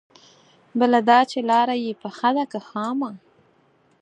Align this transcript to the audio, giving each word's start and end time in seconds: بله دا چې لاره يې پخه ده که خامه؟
بله 0.79 0.99
دا 1.09 1.19
چې 1.31 1.39
لاره 1.49 1.75
يې 1.83 1.91
پخه 2.01 2.29
ده 2.37 2.43
که 2.51 2.59
خامه؟ 2.67 3.11